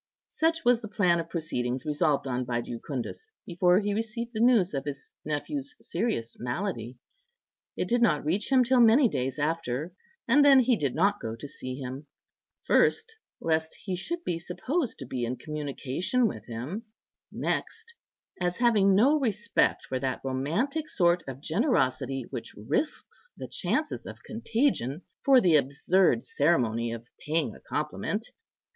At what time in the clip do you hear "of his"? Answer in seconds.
4.73-5.11